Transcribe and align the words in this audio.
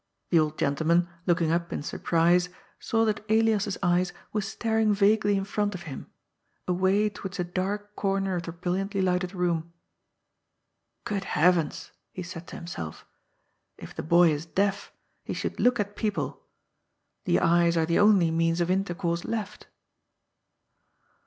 The 0.31 0.39
old 0.39 0.57
gentleman, 0.57 1.07
looking 1.27 1.51
up 1.51 1.71
in 1.71 1.83
surprise, 1.83 2.49
saw 2.79 3.05
that 3.05 3.23
Elias's 3.29 3.77
eyes 3.83 4.13
were 4.33 4.41
staring 4.41 4.95
vaguely 4.95 5.37
in 5.37 5.45
front 5.45 5.75
of 5.75 5.83
him— 5.83 6.09
,away 6.67 7.07
towards 7.07 7.39
a 7.39 7.43
dark 7.43 7.95
comer 7.95 8.35
of 8.35 8.41
the 8.41 8.51
brilliantly 8.51 8.99
lighted 9.03 9.35
room." 9.35 9.73
Good 11.05 11.23
heavens!" 11.25 11.91
he 12.15 12.23
said 12.23 12.47
to 12.47 12.55
himself;" 12.55 13.05
if 13.77 13.93
the 13.93 14.01
boy 14.01 14.31
is 14.31 14.47
deaf, 14.47 14.91
he 15.23 15.35
should 15.35 15.59
look 15.59 15.79
at 15.79 15.95
people. 15.95 16.47
The 17.25 17.39
eyes 17.39 17.77
are 17.77 17.85
the 17.85 17.99
only 17.99 18.31
means 18.31 18.59
of 18.59 18.71
intercourse 18.71 19.23
left." 19.23 19.67